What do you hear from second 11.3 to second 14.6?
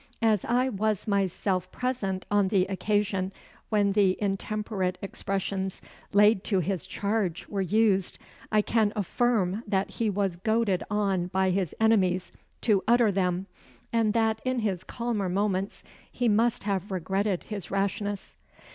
his enemies to utter them; and that in